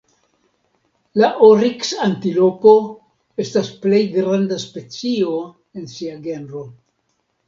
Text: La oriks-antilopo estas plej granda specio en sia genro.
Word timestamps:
La 1.23 1.27
oriks-antilopo 1.47 2.73
estas 3.43 3.69
plej 3.83 3.99
granda 4.15 4.57
specio 4.63 5.35
en 5.81 5.85
sia 5.93 6.17
genro. 6.25 6.63